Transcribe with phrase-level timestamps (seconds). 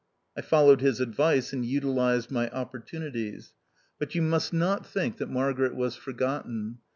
[0.35, 3.51] I followed his advice and utilised my op portunities.
[3.99, 5.35] But you must not think that THE OUTCAST.
[5.35, 6.79] 147 Margaret was forgotten.